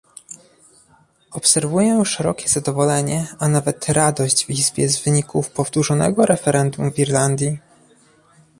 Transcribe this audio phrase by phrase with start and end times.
[1.31, 7.59] Obserwuję szerokie zadowolenie, a nawet radość w Izbie z wyników powtórzonego referendum w Irlandii